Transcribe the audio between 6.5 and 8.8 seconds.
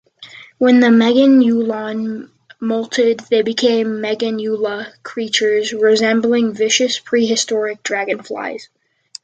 vicious prehistoric dragonflies.